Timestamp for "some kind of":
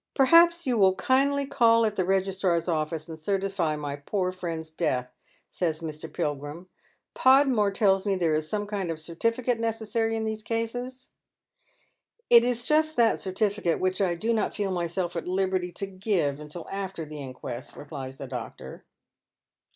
8.49-8.99